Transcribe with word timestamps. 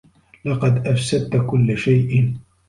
لقد 0.45 0.87
أفسدت 0.87 1.45
كل 1.49 1.77
شيء. 1.77 2.35